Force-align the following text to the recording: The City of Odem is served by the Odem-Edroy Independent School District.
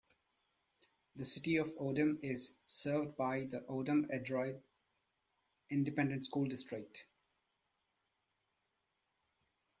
The 1.15 1.25
City 1.25 1.57
of 1.57 1.75
Odem 1.75 2.17
is 2.23 2.57
served 2.65 3.15
by 3.15 3.43
the 3.45 3.59
Odem-Edroy 3.69 4.59
Independent 5.69 6.25
School 6.25 6.45
District. 6.47 7.05